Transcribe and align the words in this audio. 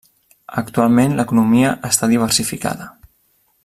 Actualment 0.61 1.13
l'economia 1.19 1.75
està 1.91 2.13
diversificada. 2.15 2.93